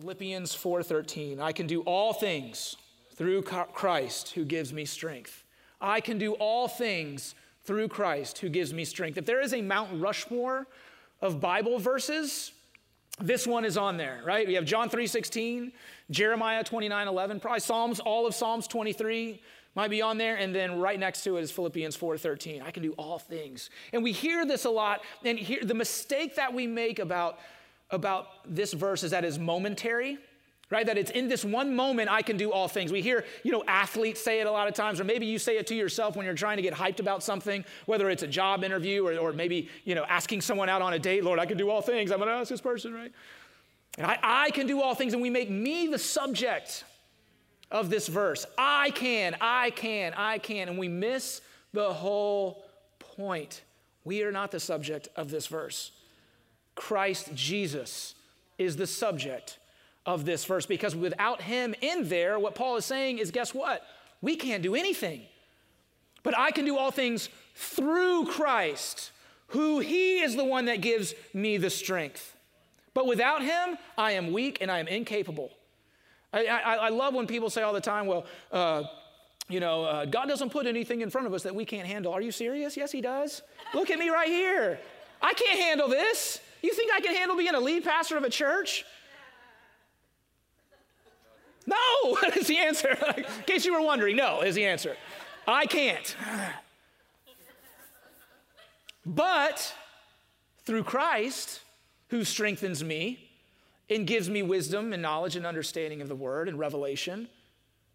[0.00, 1.38] Philippians 4:13.
[1.38, 2.74] I can do all things
[3.14, 5.44] through Christ who gives me strength.
[5.80, 9.18] I can do all things through Christ who gives me strength.
[9.18, 10.66] If there is a Mount Rushmore
[11.22, 12.50] of Bible verses,
[13.20, 14.48] this one is on there, right?
[14.48, 15.72] We have John 3:16,
[16.10, 19.40] Jeremiah 29:11, probably Psalms, all of Psalms 23
[19.76, 22.62] might be on there and then right next to it is Philippians 4:13.
[22.62, 23.70] I can do all things.
[23.92, 27.38] And we hear this a lot and here the mistake that we make about
[27.90, 30.18] about this verse is that it's momentary,
[30.70, 30.86] right?
[30.86, 32.90] That it's in this one moment I can do all things.
[32.90, 35.58] We hear, you know, athletes say it a lot of times, or maybe you say
[35.58, 38.64] it to yourself when you're trying to get hyped about something, whether it's a job
[38.64, 41.58] interview or, or maybe, you know, asking someone out on a date, Lord, I can
[41.58, 42.10] do all things.
[42.10, 43.12] I'm going to ask this person, right?
[43.98, 46.82] And I, I can do all things, and we make me the subject
[47.70, 48.44] of this verse.
[48.58, 50.68] I can, I can, I can.
[50.68, 51.40] And we miss
[51.72, 52.64] the whole
[52.98, 53.62] point.
[54.04, 55.92] We are not the subject of this verse.
[56.88, 58.14] Christ Jesus
[58.58, 59.58] is the subject
[60.04, 63.80] of this verse because without him in there, what Paul is saying is guess what?
[64.20, 65.22] We can't do anything.
[66.22, 69.12] But I can do all things through Christ,
[69.48, 72.36] who he is the one that gives me the strength.
[72.92, 75.52] But without him, I am weak and I am incapable.
[76.34, 78.82] I, I, I love when people say all the time, well, uh,
[79.48, 82.12] you know, uh, God doesn't put anything in front of us that we can't handle.
[82.12, 82.76] Are you serious?
[82.76, 83.40] Yes, he does.
[83.72, 84.78] Look at me right here.
[85.22, 86.40] I can't handle this.
[86.64, 88.86] You think I can handle being a lead pastor of a church?
[91.66, 91.76] No,
[92.38, 92.96] is the answer.
[93.18, 94.96] In case you were wondering, no is the answer.
[95.46, 96.16] I can't.
[99.04, 99.74] But
[100.64, 101.60] through Christ,
[102.08, 103.28] who strengthens me
[103.90, 107.28] and gives me wisdom and knowledge and understanding of the word and revelation,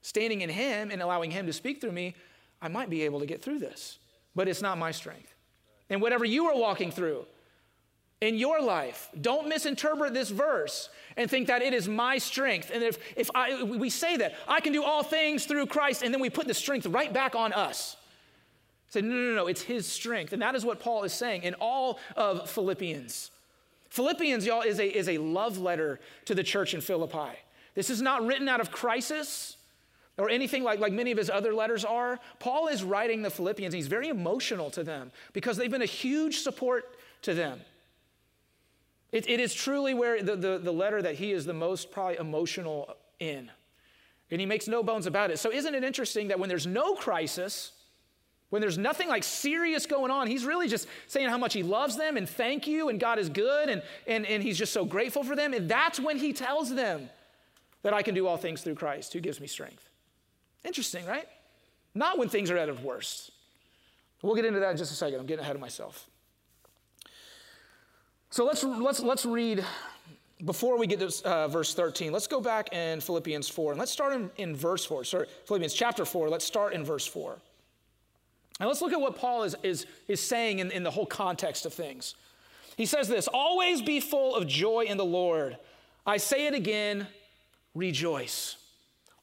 [0.03, 2.13] standing in Him and allowing Him to speak through me,
[2.61, 3.97] I might be able to get through this.
[4.35, 5.33] But it's not my strength.
[5.89, 7.25] And whatever you are walking through,
[8.21, 9.09] in your life.
[9.19, 12.71] Don't misinterpret this verse and think that it is my strength.
[12.73, 16.13] And if, if I, we say that, I can do all things through Christ, and
[16.13, 17.95] then we put the strength right back on us.
[18.89, 20.33] Say, no, no, no, it's his strength.
[20.33, 23.31] And that is what Paul is saying in all of Philippians.
[23.89, 27.37] Philippians, y'all, is a, is a love letter to the church in Philippi.
[27.75, 29.55] This is not written out of crisis
[30.17, 32.19] or anything like, like many of his other letters are.
[32.39, 35.85] Paul is writing the Philippians, and he's very emotional to them because they've been a
[35.85, 37.61] huge support to them.
[39.11, 42.17] It, it is truly where the, the, the letter that he is the most probably
[42.17, 43.49] emotional in.
[44.31, 45.39] And he makes no bones about it.
[45.39, 47.71] So, isn't it interesting that when there's no crisis,
[48.51, 51.97] when there's nothing like serious going on, he's really just saying how much he loves
[51.97, 55.23] them and thank you and God is good and, and, and he's just so grateful
[55.23, 55.53] for them.
[55.53, 57.09] And that's when he tells them
[57.83, 59.89] that I can do all things through Christ who gives me strength.
[60.63, 61.25] Interesting, right?
[61.95, 63.31] Not when things are at their worst.
[64.21, 65.19] We'll get into that in just a second.
[65.19, 66.07] I'm getting ahead of myself.
[68.31, 69.65] So let's, let's, let's read,
[70.45, 73.91] before we get to uh, verse 13, let's go back in Philippians 4, and let's
[73.91, 75.03] start in, in verse 4.
[75.03, 77.35] Sorry, Philippians chapter 4, let's start in verse 4.
[78.59, 81.65] And let's look at what Paul is, is, is saying in, in the whole context
[81.65, 82.13] of things.
[82.77, 85.57] He says this Always be full of joy in the Lord.
[86.05, 87.07] I say it again,
[87.73, 88.57] rejoice.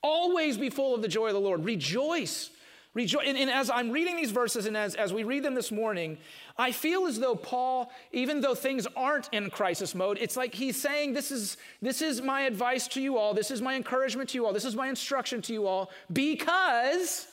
[0.03, 1.65] Always be full of the joy of the Lord.
[1.65, 2.51] Rejoice.
[2.93, 3.25] Rejoice.
[3.29, 6.17] And, and as I'm reading these verses and as, as we read them this morning,
[6.59, 10.81] I feel as though Paul, even though things aren't in crisis mode, it's like he's
[10.81, 14.35] saying, this is, this is my advice to you all, this is my encouragement to
[14.39, 17.27] you all, this is my instruction to you all, because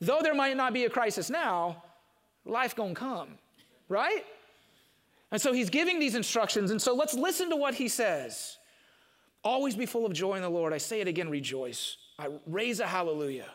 [0.00, 1.82] though there might not be a crisis now,
[2.44, 3.30] life gonna come,
[3.88, 4.24] right?
[5.32, 8.56] And so he's giving these instructions, and so let's listen to what he says.
[9.42, 10.72] Always be full of joy in the Lord.
[10.72, 11.96] I say it again, rejoice.
[12.20, 13.48] I raise a hallelujah.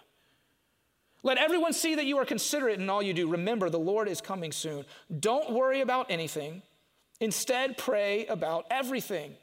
[1.23, 3.27] Let everyone see that you are considerate in all you do.
[3.27, 4.85] Remember, the Lord is coming soon.
[5.19, 6.61] Don't worry about anything.
[7.19, 9.33] Instead, pray about everything.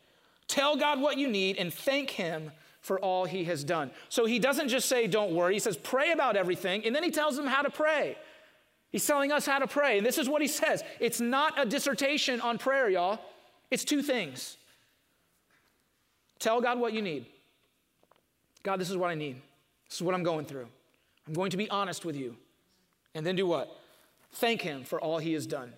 [0.49, 2.51] Tell God what you need and thank Him
[2.81, 3.91] for all He has done.
[4.09, 5.55] So He doesn't just say, Don't worry.
[5.55, 6.87] He says, Pray about everything.
[6.87, 8.17] And then He tells them how to pray.
[8.91, 9.99] He's telling us how to pray.
[9.99, 13.19] And this is what He says it's not a dissertation on prayer, y'all.
[13.71, 14.57] It's two things.
[16.39, 17.27] Tell God what you need.
[18.63, 19.37] God, this is what I need.
[19.89, 20.69] This is what I'm going through.
[21.27, 22.37] I'm going to be honest with you.
[23.15, 23.75] And then do what?
[24.35, 25.73] Thank him for all he has done.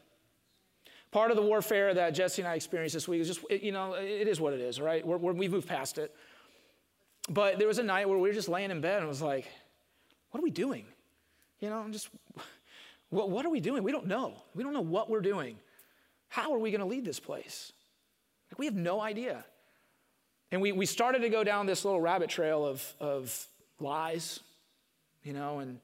[1.10, 3.94] Part of the warfare that Jesse and I experienced this week is just, you know,
[3.94, 5.06] it is what it is, right?
[5.06, 5.12] we
[5.46, 6.14] have moved past it.
[7.30, 9.48] But there was a night where we were just laying in bed and was like,
[10.30, 10.84] what are we doing?
[11.60, 12.08] You know, I'm just,
[13.10, 13.82] what, what are we doing?
[13.82, 14.34] We don't know.
[14.54, 15.56] We don't know what we're doing.
[16.28, 17.72] How are we going to lead this place?
[18.52, 19.44] Like, we have no idea.
[20.50, 23.46] And we, we started to go down this little rabbit trail of, of
[23.80, 24.40] lies
[25.22, 25.78] you know, and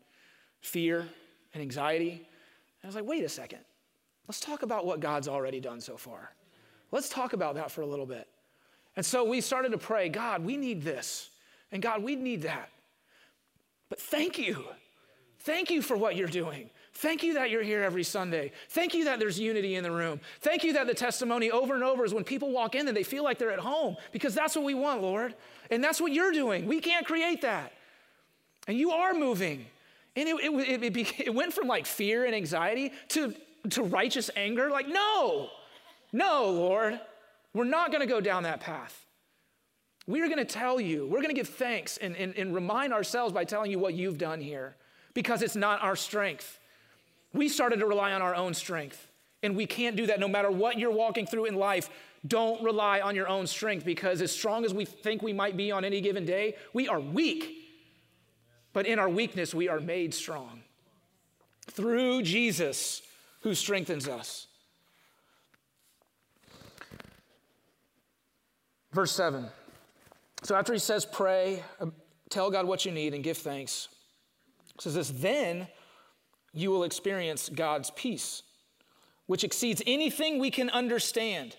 [0.61, 1.07] fear
[1.53, 2.11] and anxiety.
[2.13, 2.29] And
[2.85, 3.61] I was like, wait a second.
[4.27, 6.31] Let's talk about what God's already done so far.
[6.91, 8.27] Let's talk about that for a little bit.
[8.97, 11.31] And so we started to pray God, we need this.
[11.73, 12.69] And God, we need that.
[13.89, 14.65] But thank you.
[15.41, 16.71] Thank you for what you're doing.
[16.95, 18.53] Thank you that you're here every Sunday.
[18.71, 20.21] Thank you that there's unity in the room.
[20.41, 23.03] Thank you that the testimony over and over is when people walk in and they
[23.03, 25.35] feel like they're at home because that's what we want, Lord.
[25.71, 26.67] And that's what you're doing.
[26.67, 27.73] We can't create that.
[28.67, 29.67] And you are moving.
[30.17, 33.35] And it, it, it, it, it went from like fear and anxiety to,
[33.71, 34.71] to righteous anger.
[34.71, 35.49] Like, no,
[36.13, 36.99] no, Lord,
[37.53, 39.01] we're not going to go down that path.
[40.07, 43.33] We're going to tell you, we're going to give thanks and, and, and remind ourselves
[43.33, 44.77] by telling you what you've done here
[45.15, 46.59] because it's not our strength.
[47.33, 49.11] We started to rely on our own strength,
[49.43, 51.89] and we can't do that no matter what you're walking through in life.
[52.27, 55.73] Don't rely on your own strength because, as strong as we think we might be
[55.73, 57.51] on any given day, we are weak
[58.75, 60.61] but in our weakness, we are made strong
[61.71, 63.01] through Jesus
[63.43, 64.49] who strengthens us.
[68.93, 69.47] Verse 7.
[70.43, 71.95] So after he says, pray, um,
[72.29, 73.89] tell God what you need, and give thanks,
[74.79, 75.69] says this, then
[76.53, 78.43] you will experience God's peace,
[79.27, 81.57] which exceeds anything we can understand.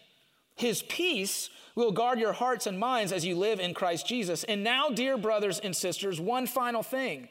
[0.55, 4.45] His peace will guard your hearts and minds as you live in Christ Jesus.
[4.45, 7.27] And now, dear brothers and sisters, one final thing.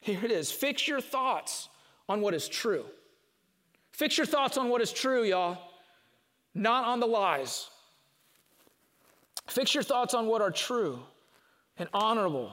[0.00, 1.68] Here it is fix your thoughts
[2.08, 2.84] on what is true.
[3.92, 5.58] Fix your thoughts on what is true, y'all,
[6.54, 7.68] not on the lies.
[9.46, 11.00] Fix your thoughts on what are true
[11.78, 12.52] and honorable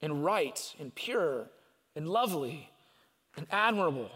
[0.00, 1.46] and right and pure
[1.94, 2.70] and lovely
[3.36, 4.10] and admirable.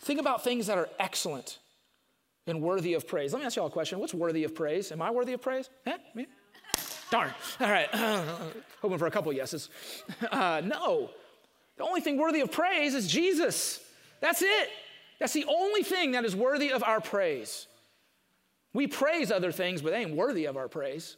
[0.00, 1.58] Think about things that are excellent
[2.46, 3.32] and worthy of praise.
[3.32, 3.98] Let me ask y'all a question.
[3.98, 4.92] What's worthy of praise?
[4.92, 5.68] Am I worthy of praise?
[5.86, 5.96] Eh?
[6.14, 6.26] Me?
[7.10, 7.30] Darn.
[7.60, 7.88] All right.
[8.82, 9.68] Hoping for a couple yeses.
[10.30, 11.10] Uh, no.
[11.76, 13.80] The only thing worthy of praise is Jesus.
[14.20, 14.68] That's it.
[15.18, 17.66] That's the only thing that is worthy of our praise.
[18.72, 21.16] We praise other things, but they ain't worthy of our praise.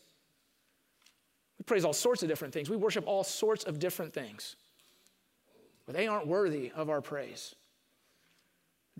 [1.58, 2.68] We praise all sorts of different things.
[2.70, 4.56] We worship all sorts of different things,
[5.86, 7.54] but they aren't worthy of our praise.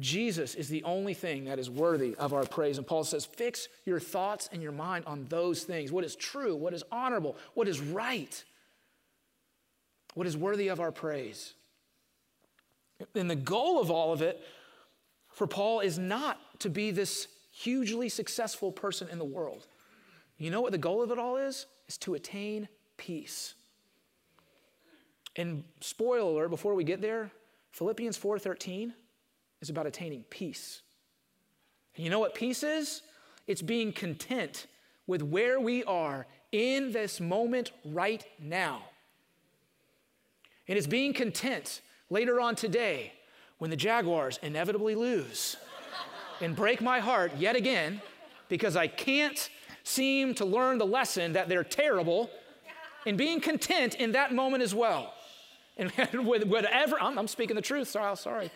[0.01, 2.79] Jesus is the only thing that is worthy of our praise.
[2.79, 6.55] And Paul says, fix your thoughts and your mind on those things what is true,
[6.55, 8.45] what is honorable, what is right,
[10.15, 11.55] what is worthy of our praise.
[13.15, 14.41] And the goal of all of it
[15.33, 19.67] for Paul is not to be this hugely successful person in the world.
[20.37, 21.67] You know what the goal of it all is?
[21.89, 23.55] Is to attain peace.
[25.35, 27.31] And spoiler before we get there,
[27.73, 28.93] Philippians 4:13
[29.61, 30.83] is about attaining peace.
[31.97, 33.03] And you know what peace is?
[33.47, 34.67] It's being content
[35.07, 38.83] with where we are in this moment right now.
[40.69, 43.13] And it's being content later on today
[43.59, 45.57] when the Jaguars inevitably lose
[46.41, 48.03] and break my heart yet again
[48.49, 49.49] because I can't
[49.83, 52.31] seem to learn the lesson that they're terrible
[53.07, 55.15] and being content in that moment as well.
[55.79, 55.91] And
[56.27, 58.51] with whatever, I'm, I'm speaking the truth, sorry, sorry.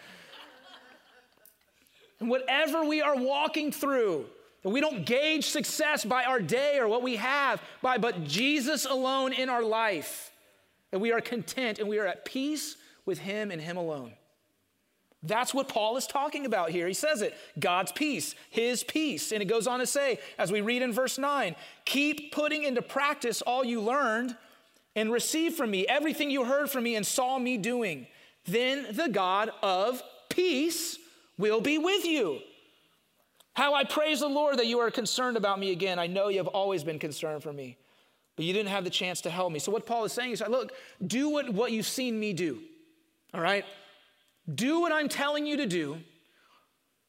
[2.22, 4.26] And whatever we are walking through,
[4.62, 8.84] that we don't gauge success by our day or what we have, by but Jesus
[8.84, 10.30] alone in our life.
[10.92, 14.12] That we are content and we are at peace with Him and Him alone.
[15.24, 16.86] That's what Paul is talking about here.
[16.86, 19.32] He says it God's peace, His peace.
[19.32, 22.82] And it goes on to say, as we read in verse 9, keep putting into
[22.82, 24.36] practice all you learned
[24.94, 28.06] and receive from me everything you heard from me and saw me doing.
[28.44, 31.00] Then the God of peace
[31.42, 32.38] will be with you.
[33.54, 35.98] How I praise the Lord that you are concerned about me again.
[35.98, 37.76] I know you have always been concerned for me,
[38.36, 39.58] but you didn't have the chance to help me.
[39.58, 40.72] So, what Paul is saying is, look,
[41.04, 42.60] do what, what you've seen me do,
[43.34, 43.64] all right?
[44.52, 45.98] Do what I'm telling you to do.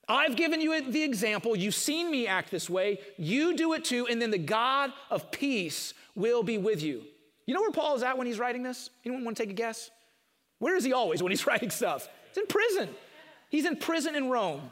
[0.10, 1.56] I've given you the example.
[1.56, 3.00] You've seen me act this way.
[3.18, 7.04] You do it too, and then the God of peace will be with you.
[7.46, 8.90] You know where Paul is at when he's writing this?
[9.06, 9.90] Anyone want to take a guess?
[10.60, 12.10] Where is he always when he's writing stuff?
[12.34, 12.90] He's in prison.
[13.54, 14.64] He's in prison in Rome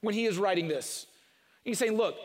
[0.00, 1.06] when he is writing this.
[1.62, 2.16] He's saying, Look,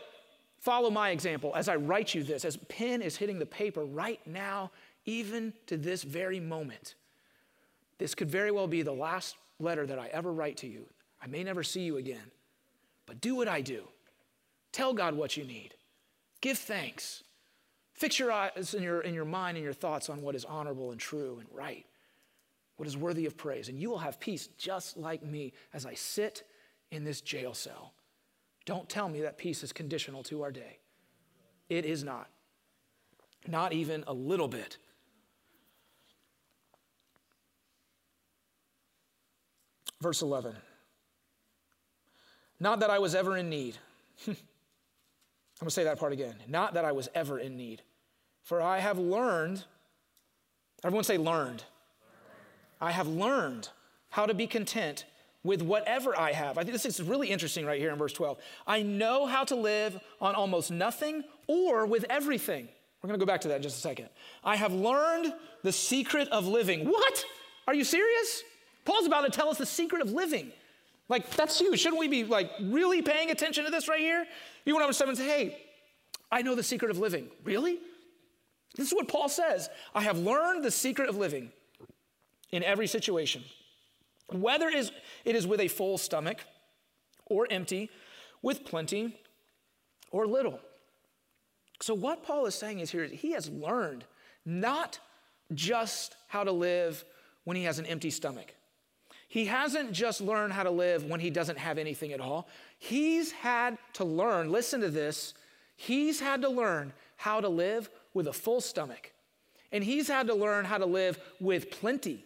[0.58, 4.18] follow my example as I write you this, as pen is hitting the paper right
[4.26, 4.70] now,
[5.04, 6.94] even to this very moment.
[7.98, 10.86] This could very well be the last letter that I ever write to you.
[11.22, 12.30] I may never see you again,
[13.04, 13.82] but do what I do.
[14.72, 15.74] Tell God what you need.
[16.40, 17.24] Give thanks.
[17.92, 20.92] Fix your eyes in your, in your mind and your thoughts on what is honorable
[20.92, 21.84] and true and right
[22.80, 25.92] what is worthy of praise, and you will have peace just like me as I
[25.92, 26.44] sit
[26.90, 27.92] in this jail cell.
[28.64, 30.78] Don't tell me that peace is conditional to our day.
[31.68, 32.30] It is not,
[33.46, 34.78] not even a little bit.
[40.00, 40.56] Verse 11
[42.60, 43.76] Not that I was ever in need.
[44.26, 44.34] I'm
[45.58, 46.36] going to say that part again.
[46.48, 47.82] Not that I was ever in need,
[48.42, 49.62] for I have learned,
[50.82, 51.62] everyone say learned.
[52.80, 53.68] I have learned
[54.08, 55.04] how to be content
[55.42, 56.58] with whatever I have.
[56.58, 58.38] I think this is really interesting right here in verse 12.
[58.66, 62.68] I know how to live on almost nothing or with everything.
[63.02, 64.08] We're going to go back to that in just a second.
[64.44, 65.32] I have learned
[65.62, 66.84] the secret of living.
[66.90, 67.24] What?
[67.66, 68.42] Are you serious?
[68.84, 70.52] Paul's about to tell us the secret of living.
[71.08, 71.80] Like, that's huge.
[71.80, 74.26] Shouldn't we be like really paying attention to this right here?
[74.64, 75.58] You went over seven and say, hey,
[76.32, 77.28] I know the secret of living.
[77.44, 77.78] Really?
[78.76, 79.68] This is what Paul says.
[79.94, 81.50] I have learned the secret of living
[82.52, 83.44] in every situation,
[84.28, 86.38] whether it is with a full stomach
[87.26, 87.90] or empty,
[88.42, 89.14] with plenty
[90.10, 90.58] or little.
[91.82, 94.04] So, what Paul is saying is here, he has learned
[94.44, 94.98] not
[95.54, 97.04] just how to live
[97.44, 98.54] when he has an empty stomach.
[99.28, 102.48] He hasn't just learned how to live when he doesn't have anything at all.
[102.78, 105.34] He's had to learn, listen to this,
[105.76, 109.12] he's had to learn how to live with a full stomach.
[109.72, 112.24] And he's had to learn how to live with plenty.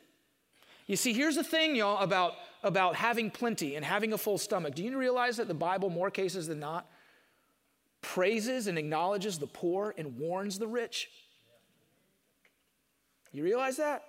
[0.87, 4.75] You see, here's the thing, y'all, about, about having plenty and having a full stomach.
[4.75, 6.87] Do you realize that the Bible, more cases than not,
[8.03, 11.09] praises and acknowledges the poor and warns the rich?
[13.33, 14.05] You realize that?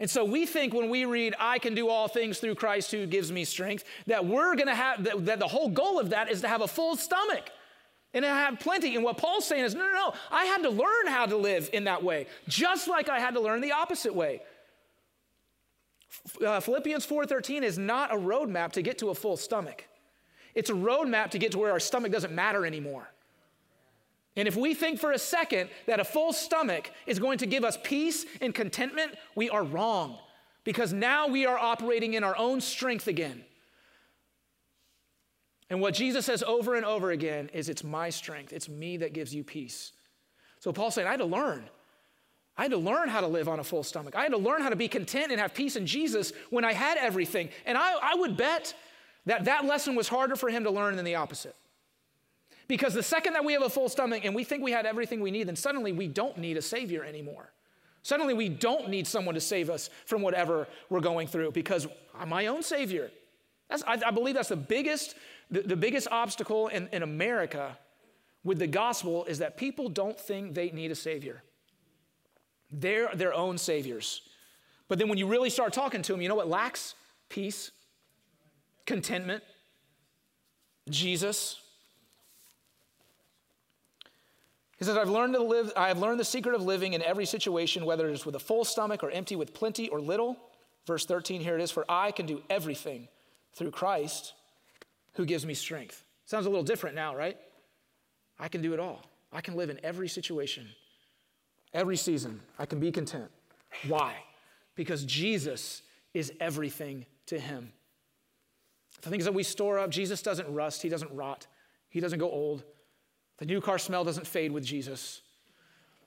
[0.00, 3.06] And so we think when we read, I can do all things through Christ who
[3.06, 6.40] gives me strength, that we're gonna have, that, that the whole goal of that is
[6.40, 7.50] to have a full stomach
[8.14, 8.94] and to have plenty.
[8.96, 11.68] And what Paul's saying is, no, no, no, I had to learn how to live
[11.74, 14.40] in that way, just like I had to learn the opposite way.
[16.44, 19.86] Uh, Philippians 4:13 is not a roadmap to get to a full stomach.
[20.54, 23.08] It's a roadmap to get to where our stomach doesn't matter anymore.
[24.36, 27.64] And if we think for a second that a full stomach is going to give
[27.64, 30.18] us peace and contentment, we are wrong
[30.64, 33.44] because now we are operating in our own strength again.
[35.68, 39.12] And what Jesus says over and over again is, It's my strength, it's me that
[39.12, 39.92] gives you peace.
[40.58, 41.70] So Paul's saying, I had to learn.
[42.60, 44.14] I had to learn how to live on a full stomach.
[44.14, 46.74] I had to learn how to be content and have peace in Jesus when I
[46.74, 47.48] had everything.
[47.64, 48.74] And I, I would bet
[49.24, 51.56] that that lesson was harder for him to learn than the opposite.
[52.68, 55.20] Because the second that we have a full stomach and we think we had everything
[55.20, 57.48] we need, then suddenly we don't need a Savior anymore.
[58.02, 62.28] Suddenly we don't need someone to save us from whatever we're going through because I'm
[62.28, 63.10] my own Savior.
[63.70, 65.14] I, I, believe that's the biggest,
[65.50, 67.78] the, the biggest obstacle in, in America
[68.44, 71.42] with the gospel is that people don't think they need a Savior.
[72.70, 74.22] They're their own saviors.
[74.88, 76.94] But then when you really start talking to them, you know what lacks?
[77.28, 77.70] Peace,
[78.86, 79.42] contentment,
[80.88, 81.60] Jesus.
[84.78, 87.26] He says, I've learned to live, I have learned the secret of living in every
[87.26, 90.36] situation, whether it's with a full stomach or empty, with plenty or little.
[90.86, 93.08] Verse 13, here it is, for I can do everything
[93.52, 94.32] through Christ
[95.14, 96.02] who gives me strength.
[96.24, 97.36] Sounds a little different now, right?
[98.38, 99.02] I can do it all.
[99.32, 100.66] I can live in every situation
[101.72, 103.30] Every season, I can be content.
[103.86, 104.16] Why?
[104.74, 105.82] Because Jesus
[106.14, 107.72] is everything to him.
[109.02, 111.46] The things that we store up, Jesus doesn't rust, he doesn't rot,
[111.88, 112.64] he doesn't go old.
[113.38, 115.22] The new car smell doesn't fade with Jesus.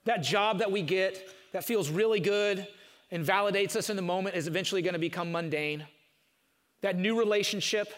[0.04, 2.66] That job that we get that feels really good
[3.10, 5.86] and validates us in the moment is eventually going to become mundane.
[6.82, 7.88] That new relationship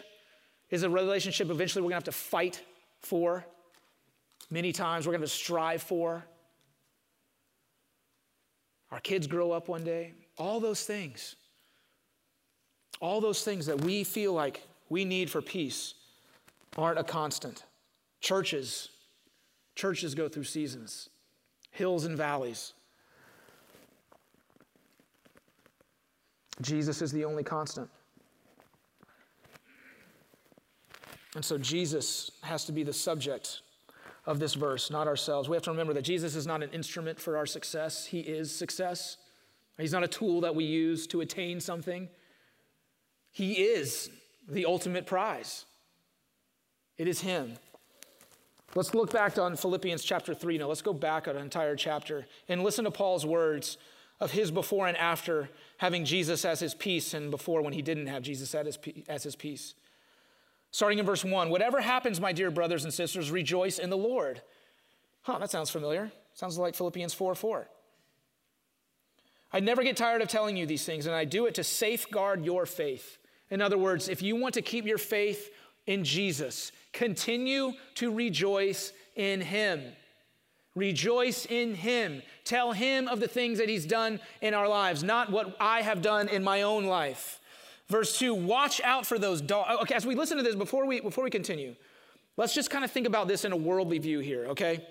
[0.69, 2.61] is a relationship eventually we're going to have to fight
[3.01, 3.45] for
[4.49, 6.23] many times, we're going to strive for.
[8.91, 10.13] Our kids grow up one day.
[10.37, 11.35] All those things.
[12.99, 15.93] All those things that we feel like we need for peace
[16.77, 17.63] aren't a constant.
[18.21, 18.89] Churches,
[19.75, 21.09] churches go through seasons,
[21.71, 22.73] hills and valleys.
[26.61, 27.89] Jesus is the only constant.
[31.35, 33.59] And so Jesus has to be the subject
[34.27, 35.47] of this verse, not ourselves.
[35.47, 38.53] We have to remember that Jesus is not an instrument for our success, He is
[38.53, 39.17] success.
[39.79, 42.09] He's not a tool that we use to attain something.
[43.31, 44.09] He is
[44.49, 45.65] the ultimate prize.
[46.97, 47.53] It is Him.
[48.75, 50.67] Let's look back on Philippians chapter 3 now.
[50.67, 53.77] Let's go back an entire chapter and listen to Paul's words
[54.19, 58.07] of his before and after having Jesus as his peace and before when he didn't
[58.07, 59.73] have Jesus as his peace
[60.71, 64.41] starting in verse 1 Whatever happens, my dear brothers and sisters, rejoice in the Lord.
[65.23, 66.11] Huh, that sounds familiar.
[66.33, 67.67] Sounds like Philippians 4 4.
[69.53, 72.43] I never get tired of telling you these things, and I do it to safeguard
[72.43, 73.17] your faith.
[73.49, 75.49] In other words, if you want to keep your faith
[75.85, 79.81] in Jesus, continue to rejoice in Him.
[80.75, 82.21] Rejoice in Him.
[82.43, 86.01] Tell Him of the things that He's done in our lives, not what I have
[86.01, 87.39] done in my own life.
[87.89, 89.81] Verse 2, watch out for those dogs.
[89.83, 91.75] Okay, as we listen to this, before we, before we continue,
[92.35, 94.85] let's just kind of think about this in a worldly view here, okay?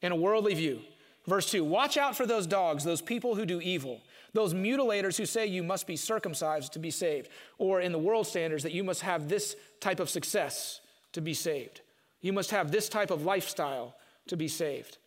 [0.00, 0.80] In a worldly view.
[1.28, 4.00] Verse 2, watch out for those dogs, those people who do evil,
[4.32, 8.26] those mutilators who say you must be circumcised to be saved, or in the world
[8.26, 10.80] standards, that you must have this type of success
[11.12, 11.82] to be saved.
[12.22, 13.94] You must have this type of lifestyle
[14.26, 14.98] to be saved.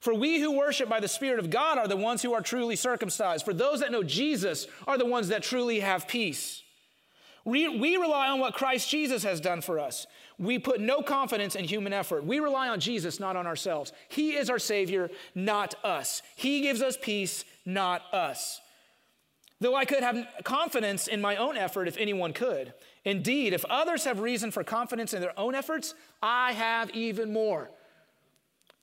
[0.00, 2.74] For we who worship by the Spirit of God are the ones who are truly
[2.74, 3.44] circumcised.
[3.44, 6.62] For those that know Jesus are the ones that truly have peace.
[7.44, 10.06] We, we rely on what Christ Jesus has done for us.
[10.38, 12.24] We put no confidence in human effort.
[12.24, 13.92] We rely on Jesus, not on ourselves.
[14.08, 16.22] He is our Savior, not us.
[16.36, 18.60] He gives us peace, not us.
[19.60, 22.72] Though I could have confidence in my own effort if anyone could.
[23.04, 27.70] Indeed, if others have reason for confidence in their own efforts, I have even more.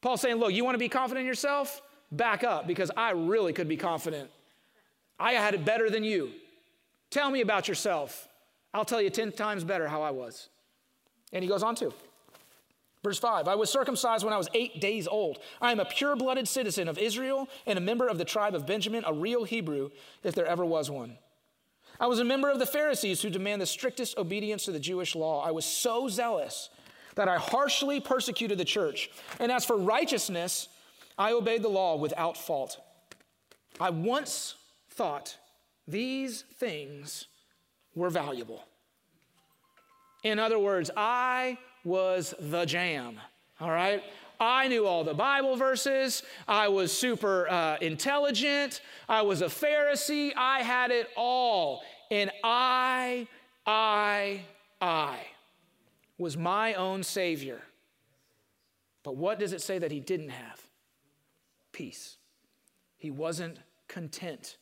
[0.02, 1.82] Paul's saying, look, you want to be confident in yourself?
[2.12, 4.30] Back up because I really could be confident.
[5.20, 6.32] I had it better than you.
[7.10, 8.28] Tell me about yourself.
[8.74, 10.50] I'll tell you 10 times better how I was.
[11.34, 11.92] And he goes on to.
[13.04, 15.40] Verse 5 I was circumcised when I was eight days old.
[15.62, 18.68] I am a pure blooded citizen of Israel and a member of the tribe of
[18.68, 19.90] Benjamin, a real Hebrew,
[20.24, 21.18] if there ever was one.
[22.00, 25.16] I was a member of the Pharisees who demand the strictest obedience to the Jewish
[25.16, 25.44] law.
[25.44, 26.70] I was so zealous
[27.18, 29.10] that I harshly persecuted the church.
[29.40, 30.70] And as for righteousness,
[31.18, 32.80] I obeyed the law without fault.
[33.82, 34.56] I once
[34.92, 35.36] thought
[35.88, 37.26] these things
[37.96, 38.64] were valuable.
[40.24, 43.20] In other words, I was the jam,
[43.60, 44.04] all right?
[44.40, 46.22] I knew all the Bible verses.
[46.48, 48.82] I was super uh, intelligent.
[49.10, 50.32] I was a Pharisee.
[50.38, 51.82] I had it all.
[52.12, 53.28] And I,
[53.66, 54.42] I,
[54.80, 55.18] I
[56.18, 57.62] was my own Savior.
[59.04, 60.62] But what does it say that he didn't have?
[61.72, 62.18] Peace.
[62.98, 64.58] He wasn't content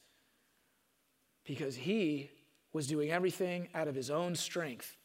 [1.46, 2.30] because he
[2.74, 4.98] was doing everything out of his own strength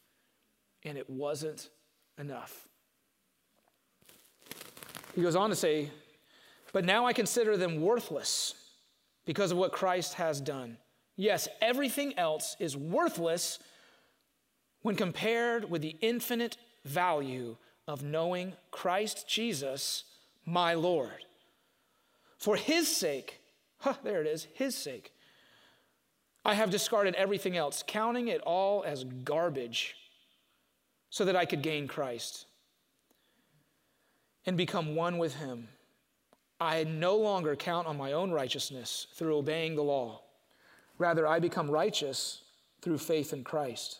[0.83, 1.69] and it wasn't
[2.19, 2.67] enough.
[5.15, 5.89] He goes on to say,
[6.73, 8.55] But now I consider them worthless
[9.25, 10.77] because of what Christ has done.
[11.15, 13.59] Yes, everything else is worthless
[14.81, 17.55] when compared with the infinite value
[17.87, 20.03] of knowing Christ Jesus,
[20.45, 21.25] my Lord.
[22.37, 23.39] For his sake,
[23.79, 25.11] huh, there it is, his sake,
[26.43, 29.95] I have discarded everything else, counting it all as garbage,
[31.11, 32.45] so that I could gain Christ
[34.45, 35.67] and become one with him.
[36.59, 40.21] I no longer count on my own righteousness through obeying the law.
[40.97, 42.41] Rather, I become righteous
[42.81, 43.99] through faith in Christ.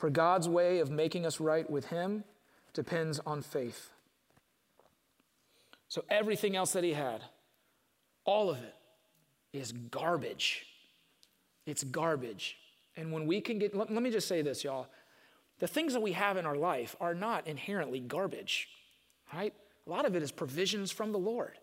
[0.00, 2.24] For God's way of making us right with Him
[2.72, 3.90] depends on faith.
[5.88, 7.20] So everything else that he had,
[8.24, 8.74] all of it,
[9.52, 10.64] is garbage.
[11.66, 12.56] It's garbage.
[12.96, 14.86] And when we can get, let, let, me just say this, y'all.
[15.58, 18.68] The things that we have in our life are not inherently garbage,
[19.34, 19.52] right?
[19.86, 21.58] A lot of it is provisions from the Lord.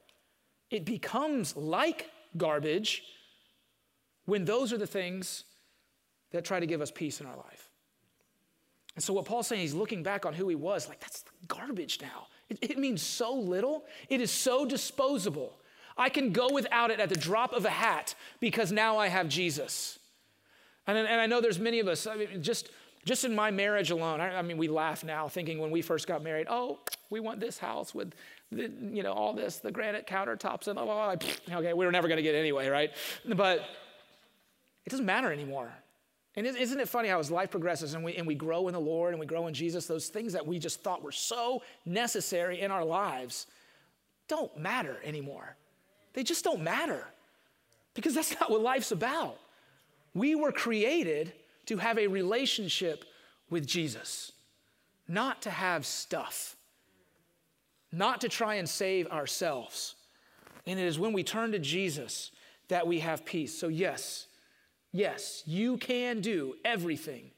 [0.69, 3.01] It becomes like garbage
[4.25, 5.43] when those are the things
[6.33, 7.66] that try to give us peace in our life.
[8.97, 12.01] And so, what Paul's saying, he's looking back on who he was, like, that's garbage
[12.01, 12.25] now.
[12.49, 15.53] It, it means so little, it is so disposable.
[15.95, 19.29] I can go without it at the drop of a hat because now I have
[19.29, 19.99] Jesus.
[20.87, 22.69] And, and I know there's many of us, I mean, just,
[23.05, 26.07] just in my marriage alone, I, I mean, we laugh now thinking when we first
[26.07, 26.79] got married, oh,
[27.11, 28.15] we want this house with
[28.51, 31.57] the, you know, all this, the granite countertops and blah, blah, blah.
[31.59, 32.89] Okay, we were never going to get anyway, right?
[33.25, 33.59] But
[34.85, 35.71] it doesn't matter anymore.
[36.37, 38.79] And isn't it funny how as life progresses and we, and we grow in the
[38.79, 42.61] Lord and we grow in Jesus, those things that we just thought were so necessary
[42.61, 43.47] in our lives
[44.27, 45.55] don't matter anymore.
[46.13, 47.07] They just don't matter
[47.95, 49.37] because that's not what life's about.
[50.13, 51.33] We were created
[51.65, 53.03] to have a relationship
[53.49, 54.31] with Jesus,
[55.07, 56.55] not to have stuff,
[57.91, 59.95] not to try and save ourselves.
[60.67, 62.29] And it is when we turn to Jesus
[62.67, 63.57] that we have peace.
[63.57, 64.26] So, yes,
[64.97, 67.29] Yes, you can do everything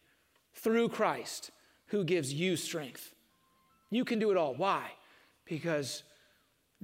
[0.53, 1.51] through Christ
[1.87, 3.13] who gives you strength.
[3.89, 4.55] You can do it all.
[4.55, 4.85] Why?
[5.43, 6.03] Because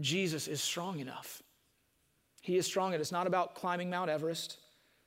[0.01, 1.41] Jesus is strong enough.
[2.41, 4.57] He is strong, and it's not about climbing Mount Everest.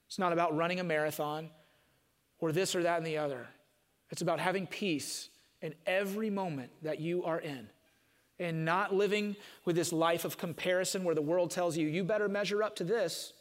[0.07, 1.51] It's not about running a marathon
[2.41, 3.47] or this or that and the other.
[4.09, 5.29] It's about having peace
[5.61, 7.69] in every moment that you are in
[8.39, 12.27] and not living with this life of comparison where the world tells you, you better
[12.27, 13.35] measure up to this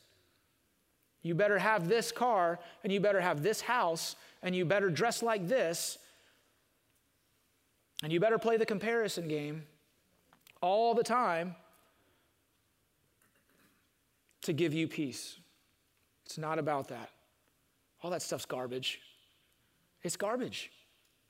[1.24, 5.24] you better have this car, and you better have this house, and you better dress
[5.24, 5.98] like this,
[8.04, 9.64] and you better play the comparison game
[10.62, 11.56] all the time
[14.44, 15.38] to give you peace.
[16.26, 17.10] It's not about that.
[18.04, 19.00] All that stuff's garbage.
[20.04, 20.72] It's garbage.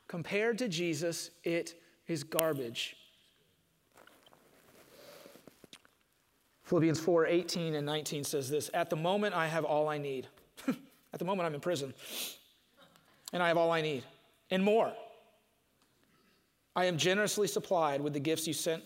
[0.09, 1.75] Compared to Jesus, it
[2.07, 2.95] is garbage.
[6.67, 10.27] Philippians 4 18 and 19 says this At the moment, I have all I need.
[10.67, 11.93] At the moment, I'm in prison,
[13.31, 14.03] and I have all I need,
[14.51, 14.91] and more.
[16.75, 18.83] I am generously supplied with the gifts you sent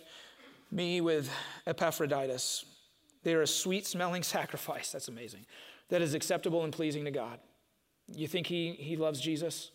[0.71, 1.29] me with
[1.65, 2.65] Epaphroditus.
[3.23, 4.91] They are a sweet smelling sacrifice.
[4.91, 5.47] That's amazing.
[5.89, 7.39] That is acceptable and pleasing to God.
[8.13, 9.71] You think he, he loves Jesus?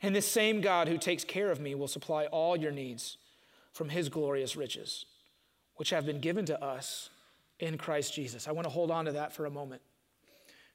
[0.00, 3.18] And this same God who takes care of me will supply all your needs
[3.72, 5.04] from his glorious riches
[5.78, 7.08] which have been given to us
[7.60, 8.48] in Christ Jesus.
[8.48, 9.80] I want to hold on to that for a moment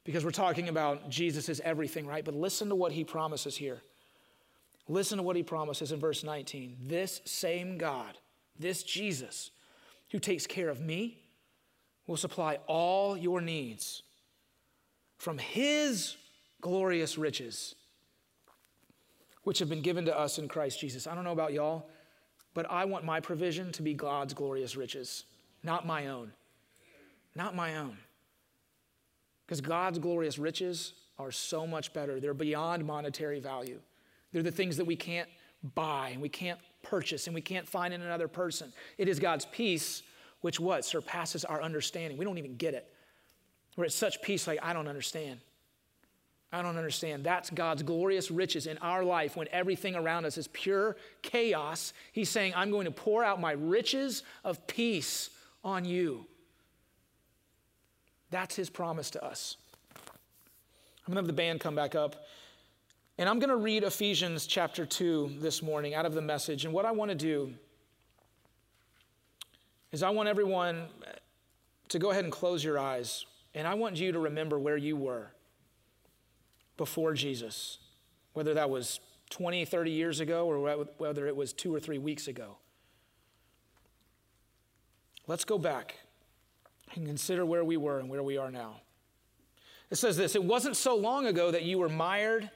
[0.02, 2.24] because we're talking about Jesus is everything, right?
[2.24, 3.82] But listen to what he promises here.
[4.88, 6.78] Listen to what he promises in verse 19.
[6.84, 8.16] This same God,
[8.58, 9.50] this Jesus,
[10.10, 11.18] who takes care of me,
[12.06, 14.02] will supply all your needs
[15.18, 16.16] from his
[16.62, 17.74] glorious riches,
[19.42, 21.06] which have been given to us in Christ Jesus.
[21.06, 21.90] I don't know about y'all.
[22.54, 25.24] But I want my provision to be God's glorious riches,
[25.62, 26.32] not my own.
[27.34, 27.98] Not my own.
[29.44, 32.20] Because God's glorious riches are so much better.
[32.20, 33.80] They're beyond monetary value.
[34.32, 35.28] They're the things that we can't
[35.74, 38.72] buy and we can't purchase and we can't find in another person.
[38.98, 40.02] It is God's peace,
[40.42, 40.84] which what?
[40.84, 42.16] Surpasses our understanding.
[42.16, 42.92] We don't even get it.
[43.76, 45.40] We're at such peace, like, I don't understand.
[46.54, 47.24] I don't understand.
[47.24, 51.92] That's God's glorious riches in our life when everything around us is pure chaos.
[52.12, 55.30] He's saying, I'm going to pour out my riches of peace
[55.64, 56.26] on you.
[58.30, 59.56] That's his promise to us.
[59.98, 62.14] I'm going to have the band come back up.
[63.18, 66.64] And I'm going to read Ephesians chapter 2 this morning out of the message.
[66.66, 67.52] And what I want to do
[69.90, 70.84] is I want everyone
[71.88, 73.26] to go ahead and close your eyes.
[73.56, 75.32] And I want you to remember where you were
[76.76, 77.78] before Jesus,
[78.32, 82.28] whether that was 20, 30 years ago or whether it was two or three weeks
[82.28, 82.56] ago.
[85.26, 85.94] Let's go back
[86.94, 88.80] and consider where we were and where we are now.
[89.90, 92.50] It says this It wasn't so long ago that you were mired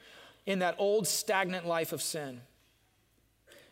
[0.47, 2.43] in that old stagnant life of sin.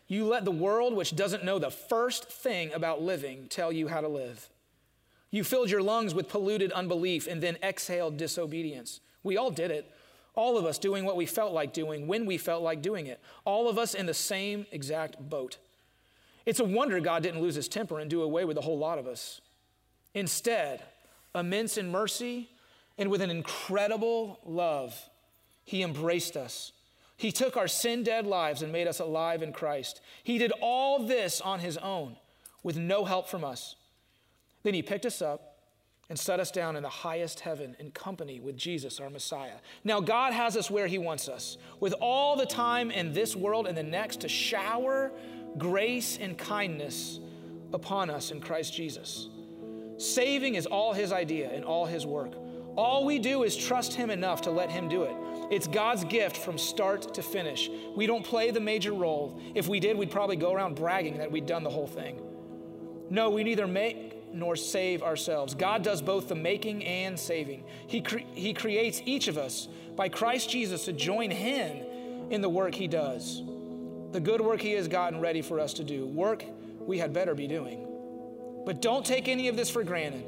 [0.07, 3.99] You let the world, which doesn't know the first thing about living, tell you how
[3.99, 4.49] to live.
[5.31, 9.01] You filled your lungs with polluted unbelief and then exhaled disobedience.
[9.23, 9.91] We all did it.
[10.37, 13.19] All of us doing what we felt like doing when we felt like doing it.
[13.43, 15.57] All of us in the same exact boat.
[16.45, 18.99] It's a wonder God didn't lose his temper and do away with a whole lot
[18.99, 19.41] of us.
[20.13, 20.83] Instead,
[21.33, 22.49] immense in mercy
[22.99, 25.09] and with an incredible love,
[25.65, 26.71] he embraced us.
[27.17, 30.01] He took our sin dead lives and made us alive in Christ.
[30.23, 32.15] He did all this on his own
[32.61, 33.75] with no help from us.
[34.61, 35.56] Then he picked us up
[36.09, 39.55] and set us down in the highest heaven in company with Jesus, our Messiah.
[39.83, 43.67] Now, God has us where He wants us, with all the time in this world
[43.67, 45.11] and the next to shower
[45.57, 47.19] grace and kindness
[47.73, 49.27] upon us in Christ Jesus.
[49.97, 52.31] Saving is all His idea and all His work.
[52.77, 55.15] All we do is trust Him enough to let Him do it.
[55.49, 57.69] It's God's gift from start to finish.
[57.97, 59.41] We don't play the major role.
[59.55, 62.21] If we did, we'd probably go around bragging that we'd done the whole thing.
[63.09, 65.55] No, we neither make nor save ourselves.
[65.55, 67.63] God does both the making and saving.
[67.87, 71.85] He, cre- he creates each of us by Christ Jesus to join Him
[72.31, 73.41] in the work He does,
[74.11, 76.43] the good work He has gotten ready for us to do, work
[76.79, 77.83] we had better be doing.
[78.65, 80.25] But don't take any of this for granted.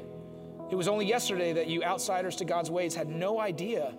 [0.70, 3.92] It was only yesterday that you outsiders to God's ways had no idea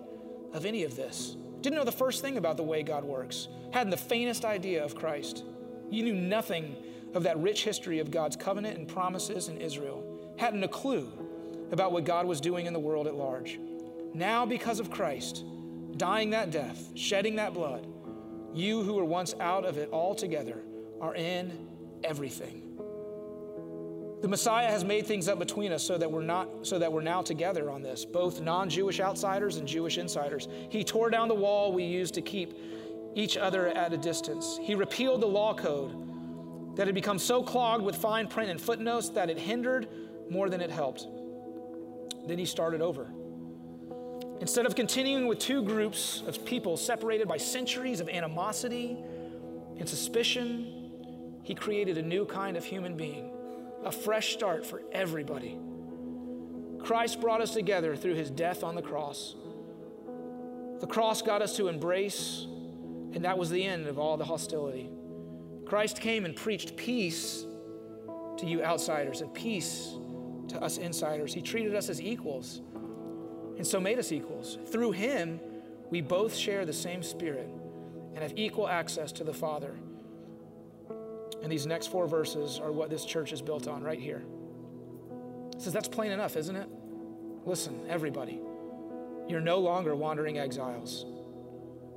[0.52, 1.36] of any of this.
[1.60, 4.94] Didn't know the first thing about the way God works, hadn't the faintest idea of
[4.96, 5.44] Christ.
[5.90, 6.76] You knew nothing
[7.14, 10.02] of that rich history of God's covenant and promises in Israel,
[10.38, 11.10] hadn't a clue
[11.70, 13.58] about what God was doing in the world at large.
[14.14, 15.44] Now, because of Christ,
[15.96, 17.86] dying that death, shedding that blood,
[18.52, 20.58] you who were once out of it altogether
[21.00, 21.68] are in
[22.04, 22.60] everything.
[24.20, 27.02] The Messiah has made things up between us so that we're not so that we're
[27.02, 30.46] now together on this, both non-Jewish outsiders and Jewish insiders.
[30.68, 32.54] He tore down the wall we used to keep
[33.16, 34.60] each other at a distance.
[34.62, 35.98] He repealed the law code
[36.76, 39.88] that had become so clogged with fine print and footnotes that it hindered
[40.30, 41.06] more than it helped.
[42.26, 43.10] Then he started over.
[44.40, 48.96] Instead of continuing with two groups of people separated by centuries of animosity
[49.78, 50.90] and suspicion,
[51.42, 53.30] he created a new kind of human being,
[53.84, 55.58] a fresh start for everybody.
[56.80, 59.36] Christ brought us together through his death on the cross.
[60.80, 62.46] The cross got us to embrace,
[63.12, 64.88] and that was the end of all the hostility.
[65.72, 67.46] Christ came and preached peace
[68.36, 69.88] to you outsiders and peace
[70.48, 71.32] to us insiders.
[71.32, 72.60] He treated us as equals
[73.56, 74.58] and so made us equals.
[74.66, 75.40] Through him,
[75.88, 77.48] we both share the same spirit
[78.14, 79.74] and have equal access to the Father.
[81.42, 84.22] And these next four verses are what this church is built on right here.
[85.54, 86.68] It says that's plain enough, isn't it?
[87.46, 88.42] Listen, everybody,
[89.26, 91.06] you're no longer wandering exiles.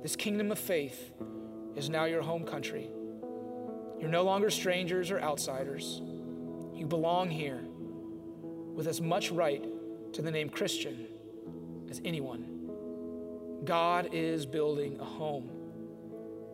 [0.02, 1.12] This kingdom of faith
[1.76, 2.88] is now your home country.
[4.00, 6.02] You're no longer strangers or outsiders.
[6.74, 7.60] You belong here
[8.74, 9.64] with as much right
[10.12, 11.06] to the name Christian
[11.88, 13.60] as anyone.
[13.64, 15.48] God is building a home.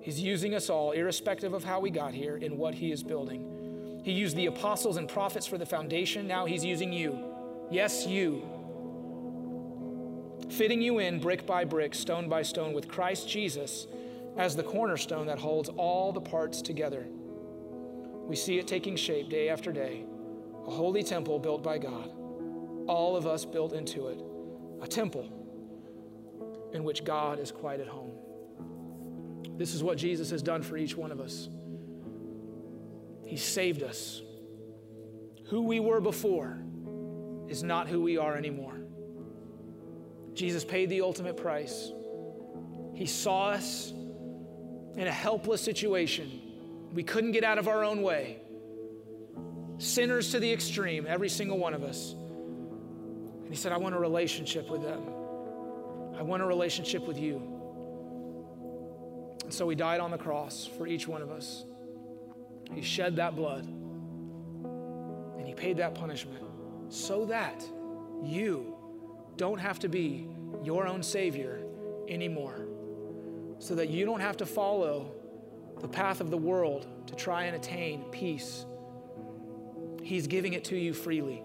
[0.00, 4.00] He's using us all, irrespective of how we got here in what He is building.
[4.04, 6.26] He used the apostles and prophets for the foundation.
[6.28, 7.24] Now He's using you.
[7.70, 8.42] Yes, you.
[10.50, 13.86] Fitting you in brick by brick, stone by stone, with Christ Jesus
[14.36, 17.06] as the cornerstone that holds all the parts together.
[18.28, 20.04] We see it taking shape day after day.
[20.66, 22.10] A holy temple built by God,
[22.86, 24.22] all of us built into it,
[24.80, 25.28] a temple
[26.72, 28.12] in which God is quite at home.
[29.56, 31.48] This is what Jesus has done for each one of us.
[33.26, 34.22] He saved us.
[35.48, 36.58] Who we were before
[37.48, 38.74] is not who we are anymore.
[40.32, 41.90] Jesus paid the ultimate price.
[42.94, 46.41] He saw us in a helpless situation
[46.92, 48.38] we couldn't get out of our own way.
[49.78, 52.12] Sinners to the extreme, every single one of us.
[52.12, 55.00] And he said, I want a relationship with them.
[56.18, 57.36] I want a relationship with you.
[59.44, 61.64] And so he died on the cross for each one of us.
[62.74, 66.42] He shed that blood and he paid that punishment
[66.88, 67.62] so that
[68.22, 68.76] you
[69.36, 70.26] don't have to be
[70.62, 71.58] your own Savior
[72.08, 72.66] anymore.
[73.58, 75.10] So that you don't have to follow
[75.80, 78.64] the path of the world to try and attain peace.
[80.02, 81.42] He's giving it to you freely.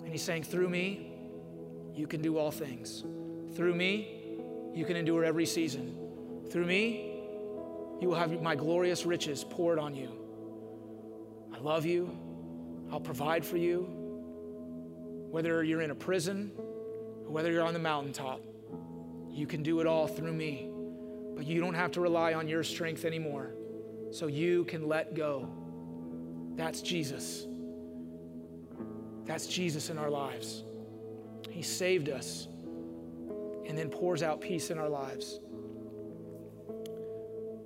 [0.00, 1.12] And He's saying, through me,
[1.94, 3.04] you can do all things.
[3.56, 4.38] Through me,
[4.74, 5.96] you can endure every season.
[6.50, 7.04] Through me,
[8.00, 10.10] you will have my glorious riches poured on you.
[11.54, 12.16] I love you.
[12.92, 13.82] I'll provide for you.
[15.30, 18.40] Whether you're in a prison or whether you're on the mountaintop,
[19.30, 20.67] you can do it all through me.
[21.38, 23.52] But you don't have to rely on your strength anymore.
[24.10, 25.48] So you can let go.
[26.56, 27.46] That's Jesus.
[29.24, 30.64] That's Jesus in our lives.
[31.48, 32.48] He saved us
[33.68, 35.38] and then pours out peace in our lives.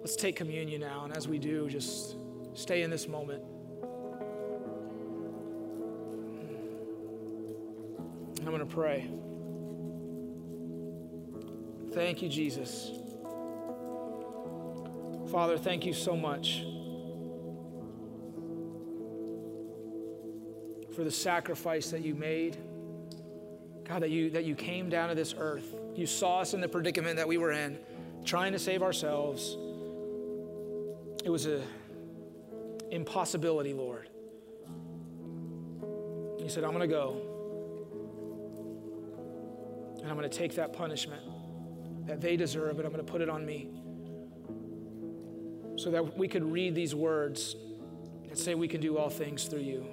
[0.01, 2.17] Let's take communion now, and as we do, just
[2.53, 3.43] stay in this moment.
[8.41, 9.09] I'm going to pray.
[11.95, 12.91] Thank you, Jesus.
[15.33, 16.63] Father, thank you so much
[20.95, 22.59] for the sacrifice that you made.
[23.85, 25.75] God, that you, that you came down to this earth.
[25.95, 27.79] You saw us in the predicament that we were in,
[28.27, 29.57] trying to save ourselves.
[31.25, 31.63] It was an
[32.91, 34.11] impossibility, Lord.
[36.43, 37.21] You said, I'm going to go.
[40.03, 41.23] And I'm going to take that punishment
[42.07, 43.82] that they deserve, and I'm going to put it on me
[45.83, 47.57] so that we could read these words
[48.29, 49.85] and say we can do all things through you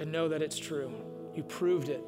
[0.00, 0.90] and know that it's true.
[1.34, 2.02] You proved it.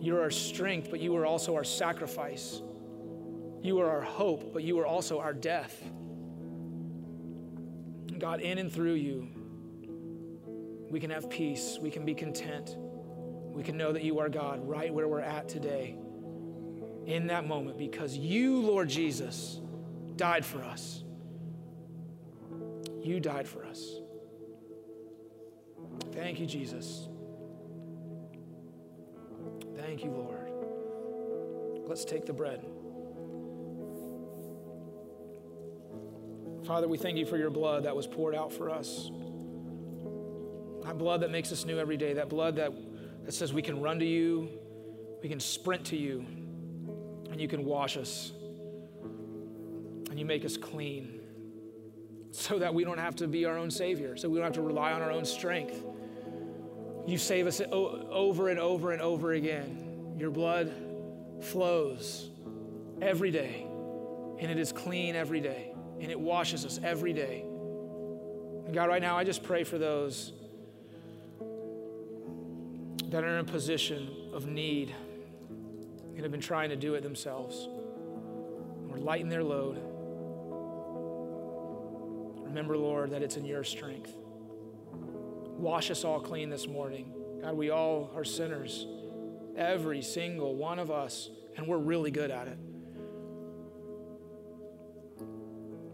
[0.00, 2.60] You're our strength, but you are also our sacrifice.
[3.62, 5.80] You are our hope, but you are also our death.
[8.18, 9.28] God, in and through you,
[10.90, 11.78] we can have peace.
[11.80, 12.74] We can be content.
[12.78, 15.96] We can know that you are God right where we're at today,
[17.06, 19.60] in that moment, because you, Lord Jesus,
[20.16, 21.02] died for us.
[23.02, 23.84] You died for us.
[26.12, 27.08] Thank you, Jesus.
[29.76, 30.50] Thank you, Lord.
[31.88, 32.64] Let's take the bread.
[36.66, 39.10] Father, we thank you for your blood that was poured out for us.
[40.84, 42.72] That blood that makes us new every day, that blood that,
[43.26, 44.48] that says we can run to you,
[45.22, 46.24] we can sprint to you,
[47.30, 48.32] and you can wash us
[50.14, 51.18] and you make us clean
[52.30, 54.62] so that we don't have to be our own savior, so we don't have to
[54.62, 55.76] rely on our own strength.
[57.08, 60.14] You save us over and over and over again.
[60.16, 60.70] Your blood
[61.40, 62.28] flows
[63.02, 63.66] every day,
[64.38, 67.40] and it is clean every day, and it washes us every day.
[68.66, 70.32] And God, right now, I just pray for those
[73.08, 74.94] that are in a position of need
[76.14, 77.66] and have been trying to do it themselves.
[78.92, 79.90] or lighten their load
[82.54, 84.12] remember, Lord, that it's in your strength.
[85.58, 87.12] Wash us all clean this morning.
[87.42, 88.86] God, we all are sinners,
[89.56, 92.58] every single one of us, and we're really good at it.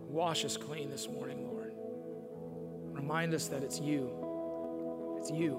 [0.08, 1.72] Wash us clean this morning, Lord.
[3.00, 4.12] Remind us that it's you.
[5.18, 5.56] It's you.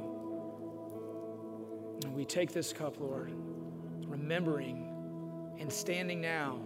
[2.05, 3.31] And we take this cup, Lord,
[4.05, 4.87] remembering
[5.59, 6.59] and standing now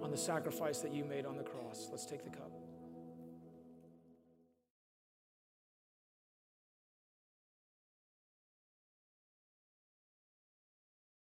[0.00, 1.88] on the sacrifice that you made on the cross.
[1.90, 2.63] Let's take the cup.